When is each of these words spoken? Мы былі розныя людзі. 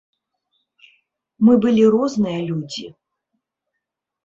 Мы 1.49 1.53
былі 1.67 1.83
розныя 1.97 2.41
людзі. 2.49 2.85